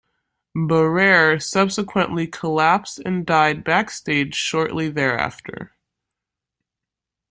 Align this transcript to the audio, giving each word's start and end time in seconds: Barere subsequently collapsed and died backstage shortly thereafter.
Barere 0.57 1.39
subsequently 1.39 2.25
collapsed 2.25 2.97
and 3.05 3.23
died 3.23 3.63
backstage 3.63 4.33
shortly 4.33 4.89
thereafter. 4.89 5.73